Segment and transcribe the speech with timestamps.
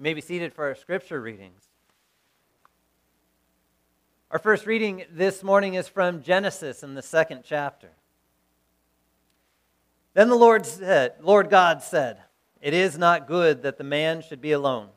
[0.00, 1.60] You may be seated for our scripture readings.
[4.30, 7.90] Our first reading this morning is from Genesis in the second chapter.
[10.14, 12.16] Then the Lord said, Lord God said,
[12.62, 14.88] It is not good that the man should be alone.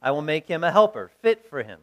[0.00, 1.80] I will make him a helper fit for him.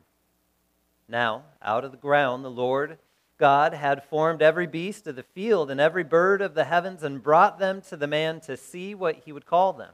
[1.08, 2.98] Now, out of the ground, the Lord
[3.38, 7.22] God had formed every beast of the field and every bird of the heavens and
[7.22, 9.94] brought them to the man to see what he would call them.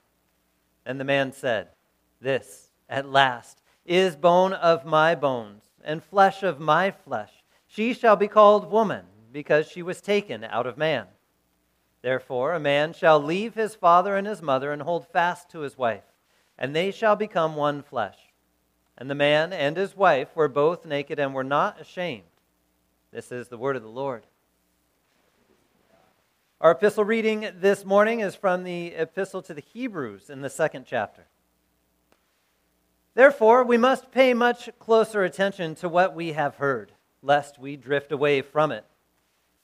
[0.85, 1.69] And the man said,
[2.19, 7.31] This, at last, is bone of my bones and flesh of my flesh.
[7.67, 11.07] She shall be called woman, because she was taken out of man.
[12.01, 15.77] Therefore, a man shall leave his father and his mother and hold fast to his
[15.77, 16.03] wife,
[16.57, 18.17] and they shall become one flesh.
[18.97, 22.23] And the man and his wife were both naked and were not ashamed.
[23.11, 24.25] This is the word of the Lord.
[26.61, 30.85] Our epistle reading this morning is from the epistle to the Hebrews in the second
[30.85, 31.25] chapter.
[33.15, 36.91] Therefore, we must pay much closer attention to what we have heard,
[37.23, 38.85] lest we drift away from it.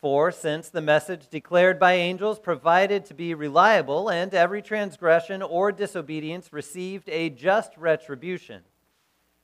[0.01, 5.71] For since the message declared by angels provided to be reliable, and every transgression or
[5.71, 8.63] disobedience received a just retribution,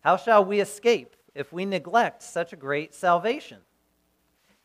[0.02, 3.60] how shall we escape if we neglect such a great salvation?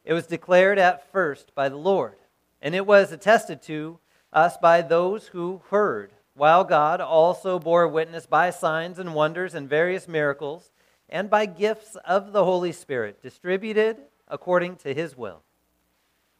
[0.07, 2.17] It was declared at first by the Lord
[2.61, 3.99] and it was attested to
[4.33, 9.69] us by those who heard, while God also bore witness by signs and wonders and
[9.69, 10.71] various miracles,
[11.09, 13.97] and by gifts of the Holy Spirit, distributed
[14.29, 15.43] according to his will.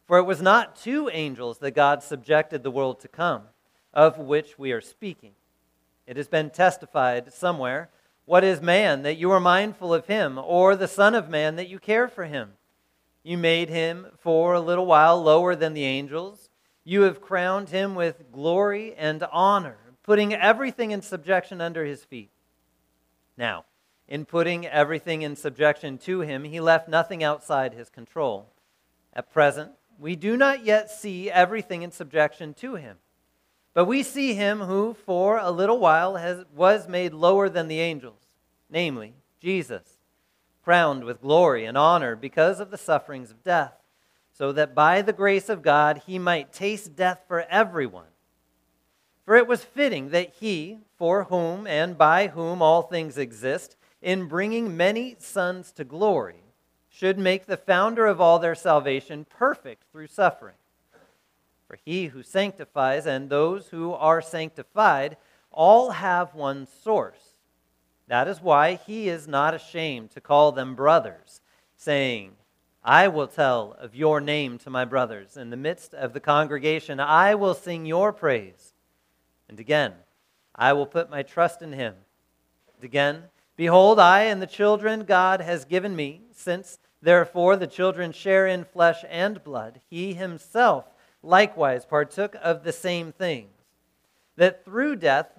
[0.05, 3.43] For it was not to angels that God subjected the world to come,
[3.93, 5.33] of which we are speaking.
[6.05, 7.89] It has been testified somewhere
[8.25, 11.67] What is man that you are mindful of him, or the Son of Man that
[11.67, 12.51] you care for him?
[13.29, 16.49] You made him for a little while lower than the angels.
[16.83, 22.31] You have crowned him with glory and honor, putting everything in subjection under his feet.
[23.37, 23.65] Now,
[24.07, 28.51] in putting everything in subjection to him, he left nothing outside his control.
[29.13, 32.97] At present, we do not yet see everything in subjection to him.
[33.75, 37.79] But we see him who, for a little while, has, was made lower than the
[37.79, 38.23] angels,
[38.71, 39.98] namely, Jesus
[40.63, 43.73] crowned with glory and honor because of the sufferings of death,
[44.31, 48.05] so that by the grace of God he might taste death for everyone.
[49.25, 54.27] For it was fitting that he, for whom and by whom all things exist, in
[54.27, 56.41] bringing many sons to glory,
[56.89, 60.55] should make the founder of all their salvation perfect through suffering.
[61.67, 65.17] For he who sanctifies and those who are sanctified
[65.51, 67.28] all have one source.
[68.09, 71.41] That is why he is not ashamed to call them brothers,
[71.77, 72.31] saying,
[72.83, 75.37] I will tell of your name to my brothers.
[75.37, 78.73] In the midst of the congregation, I will sing your praise.
[79.47, 79.93] And again,
[80.55, 81.93] I will put my trust in him.
[82.75, 83.23] And again,
[83.55, 88.63] behold, I and the children God has given me, since therefore the children share in
[88.65, 90.85] flesh and blood, he himself
[91.21, 93.51] likewise partook of the same things,
[94.35, 95.38] that through death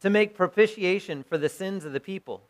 [0.00, 2.48] to make propitiation for the sins of the people.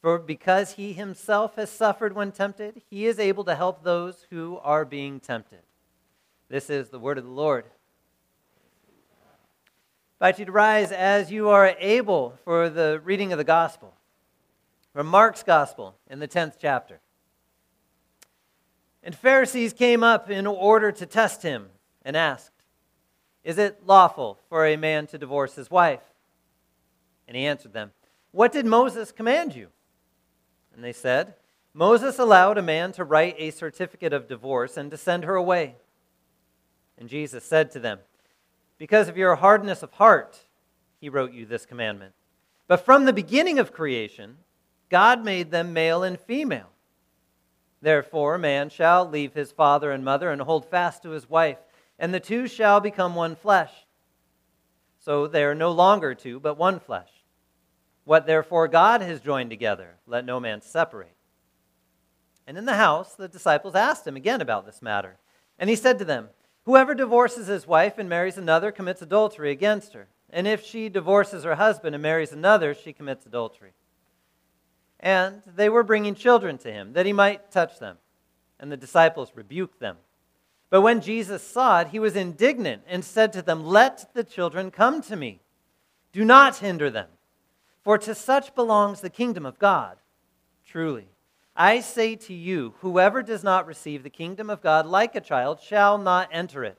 [0.00, 4.58] For because he himself has suffered when tempted, he is able to help those who
[4.62, 5.60] are being tempted.
[6.48, 7.64] This is the word of the Lord.
[10.20, 13.94] I invite you to rise as you are able for the reading of the gospel.
[14.94, 17.00] From Mark's gospel in the 10th chapter.
[19.02, 21.68] And Pharisees came up in order to test him
[22.02, 22.52] and asked,
[23.44, 26.00] Is it lawful for a man to divorce his wife?
[27.30, 27.92] And he answered them,
[28.32, 29.68] What did Moses command you?
[30.74, 31.34] And they said,
[31.72, 35.76] Moses allowed a man to write a certificate of divorce and to send her away.
[36.98, 38.00] And Jesus said to them,
[38.78, 40.40] Because of your hardness of heart,
[41.00, 42.14] he wrote you this commandment.
[42.66, 44.38] But from the beginning of creation,
[44.88, 46.70] God made them male and female.
[47.80, 51.58] Therefore, man shall leave his father and mother and hold fast to his wife,
[51.96, 53.70] and the two shall become one flesh.
[54.98, 57.19] So they are no longer two, but one flesh.
[58.04, 61.14] What therefore God has joined together, let no man separate.
[62.46, 65.18] And in the house, the disciples asked him again about this matter.
[65.58, 66.30] And he said to them,
[66.64, 70.08] Whoever divorces his wife and marries another commits adultery against her.
[70.30, 73.72] And if she divorces her husband and marries another, she commits adultery.
[74.98, 77.98] And they were bringing children to him, that he might touch them.
[78.58, 79.96] And the disciples rebuked them.
[80.68, 84.70] But when Jesus saw it, he was indignant and said to them, Let the children
[84.70, 85.40] come to me.
[86.12, 87.08] Do not hinder them,
[87.82, 89.96] for to such belongs the kingdom of God.
[90.64, 91.08] Truly,
[91.56, 95.60] I say to you, whoever does not receive the kingdom of God like a child
[95.60, 96.78] shall not enter it.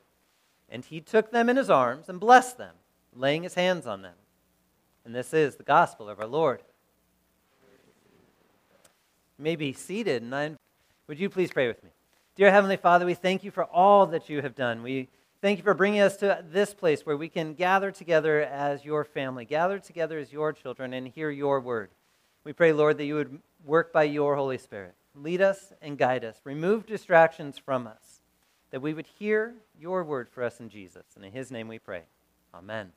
[0.69, 2.75] And he took them in his arms and blessed them,
[3.13, 4.15] laying his hands on them.
[5.03, 6.61] And this is the gospel of our Lord
[9.41, 10.21] may be seated.
[10.21, 10.51] And I,
[11.07, 11.89] would you please pray with me?
[12.35, 14.83] Dear Heavenly Father, we thank you for all that you have done.
[14.83, 15.09] We
[15.41, 19.03] thank you for bringing us to this place where we can gather together as your
[19.03, 21.89] family, gather together as your children, and hear your word.
[22.43, 24.93] We pray, Lord, that you would work by your Holy Spirit.
[25.15, 26.37] Lead us and guide us.
[26.43, 28.21] Remove distractions from us,
[28.69, 31.03] that we would hear your word for us in Jesus.
[31.15, 32.03] And in his name we pray.
[32.53, 32.91] Amen.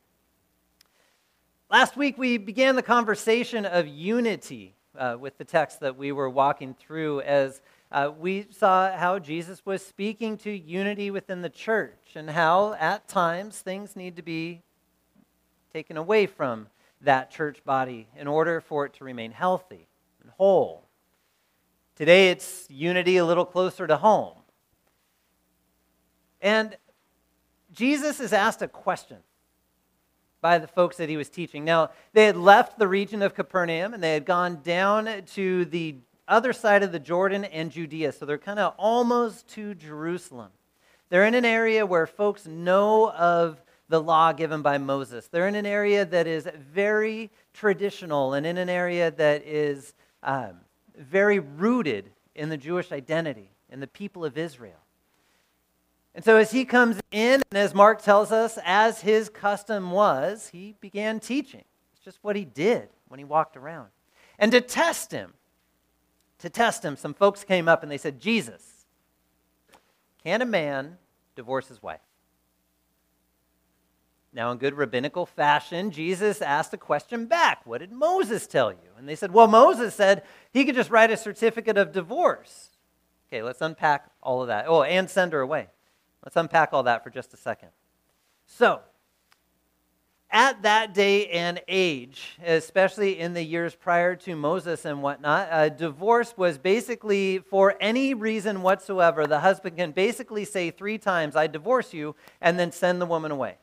[1.70, 6.30] Last week we began the conversation of unity uh, with the text that we were
[6.30, 7.60] walking through as
[7.94, 13.06] uh, we saw how Jesus was speaking to unity within the church and how at
[13.06, 14.62] times things need to be
[15.72, 16.66] taken away from
[17.02, 19.86] that church body in order for it to remain healthy
[20.20, 20.88] and whole.
[21.94, 24.38] Today it's unity a little closer to home.
[26.42, 26.76] And
[27.72, 29.18] Jesus is asked a question
[30.40, 31.64] by the folks that he was teaching.
[31.64, 35.98] Now, they had left the region of Capernaum and they had gone down to the
[36.26, 38.12] other side of the Jordan and Judea.
[38.12, 40.50] So they're kind of almost to Jerusalem.
[41.10, 45.28] They're in an area where folks know of the law given by Moses.
[45.28, 50.60] They're in an area that is very traditional and in an area that is um,
[50.98, 54.80] very rooted in the Jewish identity and the people of Israel.
[56.14, 60.48] And so, as he comes in, and as Mark tells us, as his custom was,
[60.48, 61.64] he began teaching.
[61.92, 63.88] It's just what he did when he walked around.
[64.38, 65.34] And to test him,
[66.44, 68.84] to test him, some folks came up and they said, Jesus,
[70.22, 70.98] can a man
[71.34, 72.00] divorce his wife?
[74.30, 78.90] Now, in good rabbinical fashion, Jesus asked a question back What did Moses tell you?
[78.98, 82.70] And they said, Well, Moses said he could just write a certificate of divorce.
[83.28, 84.66] Okay, let's unpack all of that.
[84.68, 85.68] Oh, and send her away.
[86.22, 87.68] Let's unpack all that for just a second.
[88.46, 88.80] So,
[90.34, 96.34] at that day and age, especially in the years prior to Moses and whatnot, divorce
[96.36, 99.28] was basically for any reason whatsoever.
[99.28, 103.30] The husband can basically say three times, I divorce you, and then send the woman
[103.30, 103.58] away.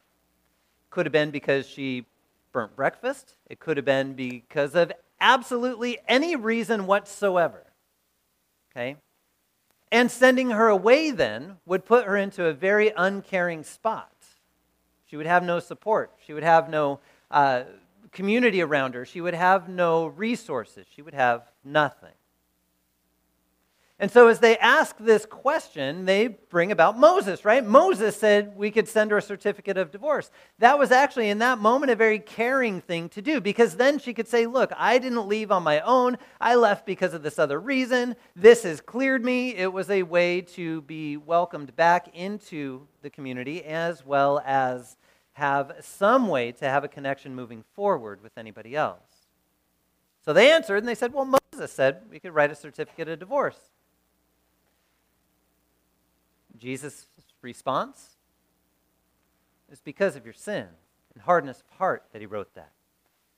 [0.89, 2.05] Could have been because she
[2.53, 7.65] burnt breakfast, it could have been because of absolutely any reason whatsoever.
[8.71, 8.95] Okay?
[9.91, 14.13] And sending her away then would put her into a very uncaring spot.
[15.11, 16.13] She would have no support.
[16.25, 17.63] She would have no uh,
[18.13, 19.03] community around her.
[19.03, 20.87] She would have no resources.
[20.95, 22.13] She would have nothing.
[23.99, 27.63] And so, as they ask this question, they bring about Moses, right?
[27.63, 30.31] Moses said we could send her a certificate of divorce.
[30.59, 34.13] That was actually, in that moment, a very caring thing to do because then she
[34.13, 36.17] could say, Look, I didn't leave on my own.
[36.39, 38.15] I left because of this other reason.
[38.33, 39.55] This has cleared me.
[39.55, 44.95] It was a way to be welcomed back into the community as well as
[45.41, 49.25] have some way to have a connection moving forward with anybody else.
[50.23, 53.17] So they answered and they said, Well, Moses said we could write a certificate of
[53.17, 53.57] divorce.
[56.59, 57.07] Jesus'
[57.41, 58.17] response
[59.71, 60.67] is because of your sin
[61.15, 62.71] and hardness of heart that he wrote that.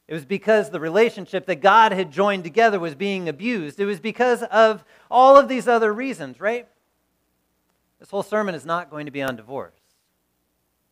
[0.10, 3.80] It was because the relationship that God had joined together was being abused.
[3.80, 6.68] It was because of all of these other reasons, right?
[8.02, 9.83] This whole sermon is not going to be on divorce.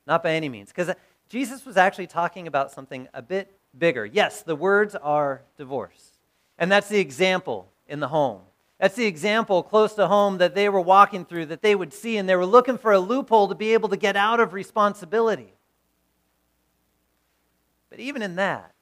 [0.07, 0.69] Not by any means.
[0.69, 0.93] Because uh,
[1.29, 4.05] Jesus was actually talking about something a bit bigger.
[4.05, 6.17] Yes, the words are divorce.
[6.57, 8.41] And that's the example in the home.
[8.79, 12.17] That's the example close to home that they were walking through, that they would see,
[12.17, 15.53] and they were looking for a loophole to be able to get out of responsibility.
[17.91, 18.73] But even in that,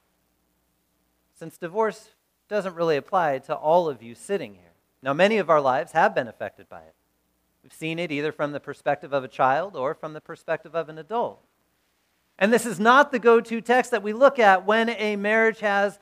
[1.38, 2.10] since divorce
[2.48, 4.72] doesn't really apply to all of you sitting here,
[5.02, 6.94] now many of our lives have been affected by it.
[7.62, 10.88] We've seen it either from the perspective of a child or from the perspective of
[10.88, 11.42] an adult.
[12.38, 15.60] And this is not the go to text that we look at when a marriage
[15.60, 15.98] has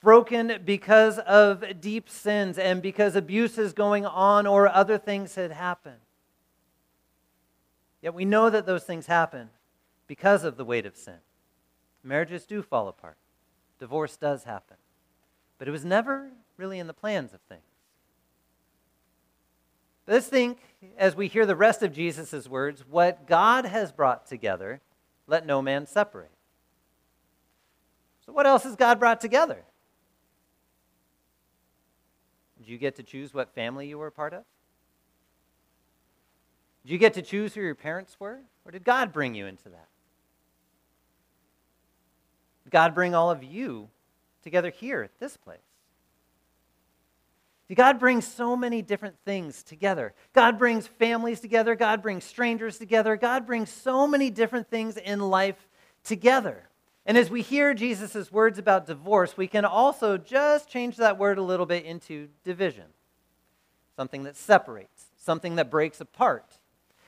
[0.00, 5.98] broken because of deep sins and because abuses going on or other things had happened.
[8.00, 9.50] Yet we know that those things happen
[10.06, 11.18] because of the weight of sin.
[12.04, 13.18] Marriages do fall apart,
[13.80, 14.76] divorce does happen.
[15.58, 17.62] But it was never really in the plans of things.
[20.08, 20.58] Let's think,
[20.96, 24.80] as we hear the rest of Jesus' words, what God has brought together,
[25.26, 26.30] let no man separate.
[28.24, 29.62] So, what else has God brought together?
[32.56, 34.44] Did you get to choose what family you were a part of?
[36.84, 38.38] Did you get to choose who your parents were?
[38.64, 39.88] Or did God bring you into that?
[42.64, 43.90] Did God bring all of you
[44.42, 45.58] together here at this place?
[47.74, 50.14] God brings so many different things together.
[50.32, 51.74] God brings families together.
[51.74, 53.16] God brings strangers together.
[53.16, 55.68] God brings so many different things in life
[56.02, 56.68] together.
[57.04, 61.38] And as we hear Jesus' words about divorce, we can also just change that word
[61.38, 62.84] a little bit into division
[63.96, 66.58] something that separates, something that breaks apart.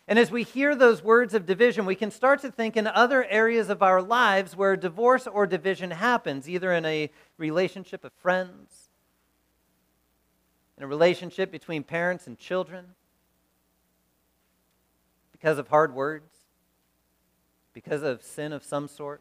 [0.08, 3.24] And as we hear those words of division, we can start to think in other
[3.26, 8.89] areas of our lives where divorce or division happens, either in a relationship of friends,
[10.80, 12.86] in a relationship between parents and children,
[15.30, 16.32] because of hard words,
[17.74, 19.20] because of sin of some sort,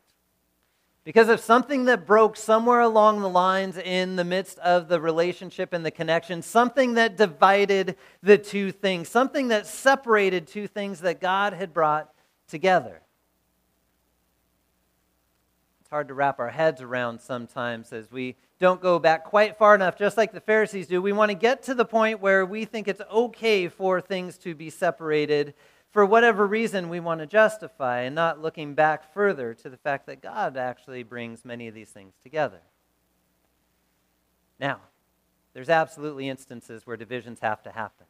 [1.04, 5.74] because of something that broke somewhere along the lines in the midst of the relationship
[5.74, 11.20] and the connection, something that divided the two things, something that separated two things that
[11.20, 12.10] God had brought
[12.48, 13.02] together.
[15.82, 19.74] It's hard to wrap our heads around sometimes as we don't go back quite far
[19.74, 21.02] enough, just like the Pharisees do.
[21.02, 24.54] We want to get to the point where we think it's okay for things to
[24.54, 25.54] be separated
[25.92, 30.06] for whatever reason we want to justify, and not looking back further to the fact
[30.06, 32.60] that God actually brings many of these things together.
[34.60, 34.82] Now,
[35.54, 38.06] there's absolutely instances where divisions have to happen.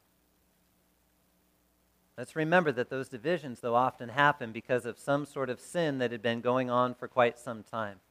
[2.18, 6.12] Let's remember that those divisions, though, often happen because of some sort of sin that
[6.12, 8.02] had been going on for quite some time.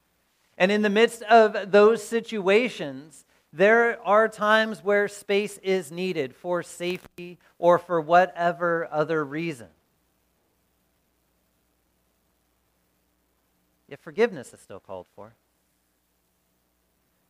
[0.59, 6.61] And in the midst of those situations, there are times where space is needed for
[6.61, 9.69] safety or for whatever other reason.
[13.87, 15.33] Yet forgiveness is still called for.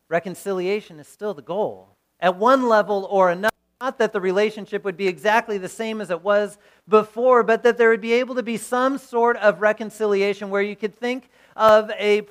[0.10, 1.90] Reconciliation is still the goal.
[2.20, 6.10] At one level or another, not that the relationship would be exactly the same as
[6.10, 6.58] it was
[6.88, 10.76] before, but that there would be able to be some sort of reconciliation where you
[10.76, 12.22] could think of a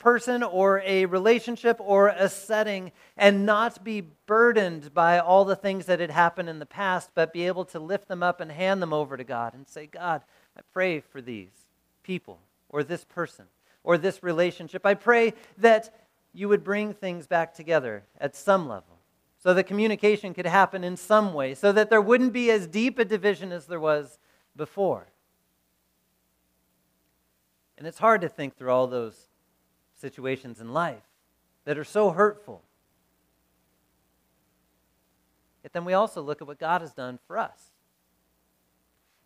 [0.00, 5.86] person or a relationship or a setting and not be burdened by all the things
[5.86, 8.82] that had happened in the past, but be able to lift them up and hand
[8.82, 10.22] them over to God and say, God,
[10.56, 11.52] I pray for these
[12.02, 13.44] people or this person
[13.84, 14.84] or this relationship.
[14.84, 15.94] I pray that
[16.32, 18.98] you would bring things back together at some level
[19.38, 22.98] so that communication could happen in some way, so that there wouldn't be as deep
[22.98, 24.18] a division as there was
[24.56, 25.06] before.
[27.78, 29.29] And it's hard to think through all those
[30.00, 31.02] situations in life
[31.64, 32.62] that are so hurtful.
[35.62, 37.72] Yet then we also look at what God has done for us.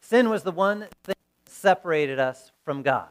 [0.01, 1.15] Sin was the one thing
[1.45, 3.09] that separated us from God.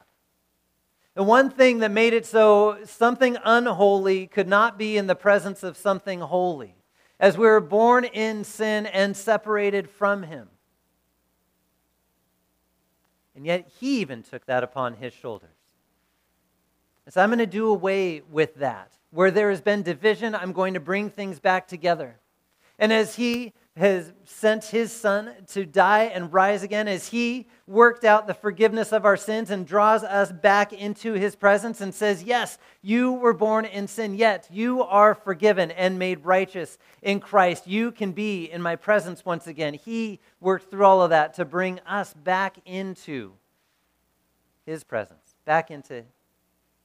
[1.16, 5.64] The one thing that made it so something unholy could not be in the presence
[5.64, 6.76] of something holy,
[7.20, 10.50] as we were born in sin and separated from Him.
[13.36, 15.53] And yet, He even took that upon His shoulders.
[17.10, 18.92] So I'm going to do away with that.
[19.12, 22.16] Where there has been division, I'm going to bring things back together.
[22.80, 28.04] And as he has sent his son to die and rise again, as he worked
[28.04, 32.24] out the forgiveness of our sins and draws us back into his presence and says,
[32.24, 37.68] Yes, you were born in sin, yet you are forgiven and made righteous in Christ.
[37.68, 39.74] You can be in my presence once again.
[39.74, 43.34] He worked through all of that to bring us back into
[44.66, 46.04] his presence, back into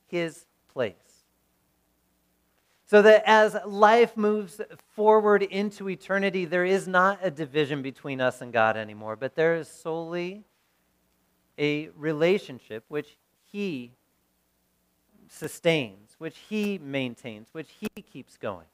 [0.09, 0.95] his place.
[2.87, 4.61] So that as life moves
[4.95, 9.57] forward into eternity, there is not a division between us and God anymore, but there
[9.57, 10.45] is solely
[11.59, 13.19] a relationship which
[13.53, 13.93] He
[15.29, 18.67] sustains, which He maintains, which He keeps going.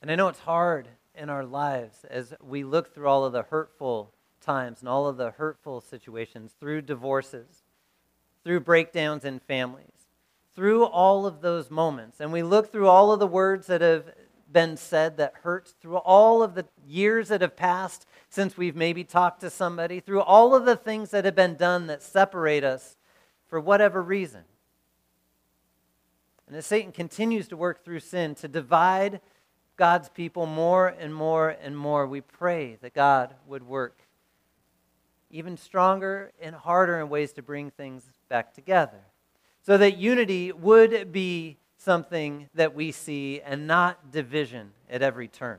[0.00, 3.42] And I know it's hard in our lives as we look through all of the
[3.42, 7.62] hurtful times and all of the hurtful situations, through divorces,
[8.44, 9.86] through breakdowns in families,
[10.54, 14.12] through all of those moments, and we look through all of the words that have
[14.50, 19.04] been said that hurt, through all of the years that have passed since we've maybe
[19.04, 22.96] talked to somebody, through all of the things that have been done that separate us
[23.48, 24.42] for whatever reason.
[26.48, 29.20] And as Satan continues to work through sin to divide
[29.76, 34.02] God's people more and more and more, we pray that God would work
[35.30, 39.00] even stronger and harder in ways to bring things back together.
[39.62, 45.58] So that unity would be something that we see and not division at every turn.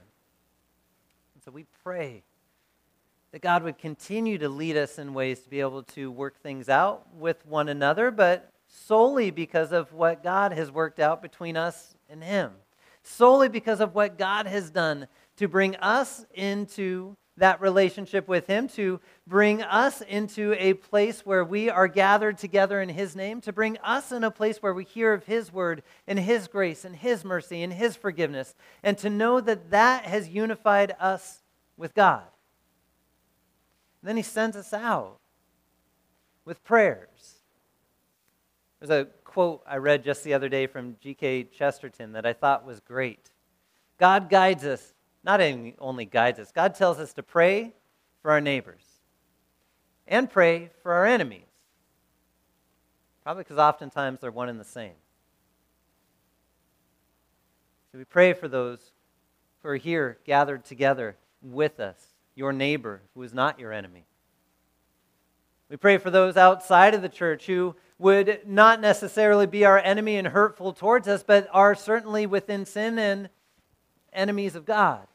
[1.36, 2.24] And so we pray
[3.32, 6.68] that God would continue to lead us in ways to be able to work things
[6.68, 11.96] out with one another, but solely because of what God has worked out between us
[12.10, 12.52] and Him.
[13.04, 18.68] Solely because of what God has done to bring us into that relationship with Him,
[18.70, 23.54] to bring us into a place where we are gathered together in His name, to
[23.54, 26.96] bring us in a place where we hear of His word and His grace and
[26.96, 31.42] His mercy and His forgiveness, and to know that that has unified us
[31.78, 32.24] with God.
[34.02, 35.18] And then He sends us out
[36.46, 37.36] with prayers.
[38.80, 41.46] There's a quote I read just the other day from G.K.
[41.46, 43.30] Chesterton that I thought was great.
[44.00, 45.42] God guides us, not
[45.80, 47.74] only guides us, God tells us to pray
[48.22, 48.84] for our neighbors
[50.08, 51.46] and pray for our enemies.
[53.24, 54.94] Probably because oftentimes they're one and the same.
[57.92, 58.80] So we pray for those
[59.62, 61.98] who are here gathered together with us
[62.36, 64.06] your neighbor who is not your enemy.
[65.70, 70.18] We pray for those outside of the church who would not necessarily be our enemy
[70.18, 73.30] and hurtful towards us, but are certainly within sin and
[74.12, 75.06] enemies of God.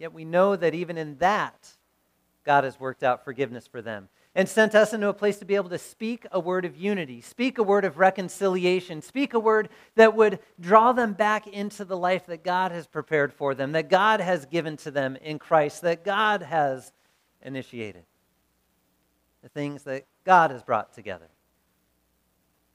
[0.00, 1.76] Yet we know that even in that,
[2.42, 5.56] God has worked out forgiveness for them and sent us into a place to be
[5.56, 9.68] able to speak a word of unity, speak a word of reconciliation, speak a word
[9.96, 13.90] that would draw them back into the life that God has prepared for them, that
[13.90, 16.94] God has given to them in Christ, that God has
[17.42, 18.04] initiated.
[19.42, 21.28] The things that God has brought together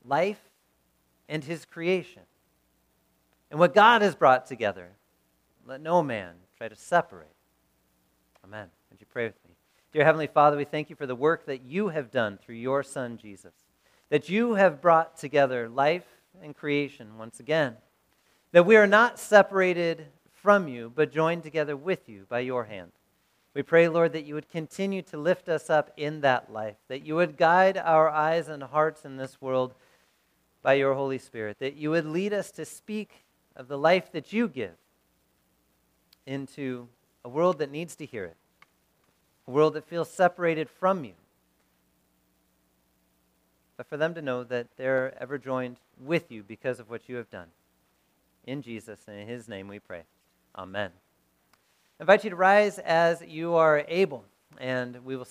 [0.03, 0.51] life
[1.27, 2.21] and his creation.
[3.49, 4.91] And what God has brought together,
[5.65, 7.27] let no man try to separate.
[8.43, 8.67] Amen.
[8.89, 9.55] Would you pray with me?
[9.91, 12.81] Dear Heavenly Father, we thank you for the work that you have done through your
[12.81, 13.53] Son, Jesus,
[14.09, 16.05] that you have brought together life
[16.41, 17.75] and creation once again,
[18.53, 22.91] that we are not separated from you, but joined together with you by your hand.
[23.53, 27.05] We pray, Lord, that you would continue to lift us up in that life, that
[27.05, 29.73] you would guide our eyes and hearts in this world
[30.61, 34.31] by your Holy Spirit, that you would lead us to speak of the life that
[34.31, 34.75] you give
[36.25, 36.87] into
[37.23, 38.37] a world that needs to hear it
[39.47, 41.13] a world that feels separated from you.
[43.77, 47.17] But for them to know that they're ever joined with you because of what you
[47.17, 47.47] have done.
[48.45, 50.03] In Jesus and in his name we pray.
[50.57, 50.91] Amen.
[51.99, 54.25] I invite you to rise as you are able,
[54.59, 55.23] and we will